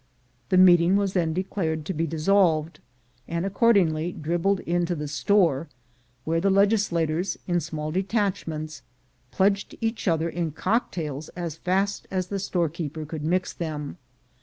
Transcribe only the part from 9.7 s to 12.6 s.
each other in cocktails as fast as the